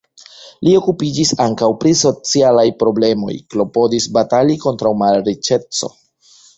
[0.67, 5.97] Li okupiĝis ankaŭ pri socialaj problemoj, klopodis batali kontraŭ malriĉeco.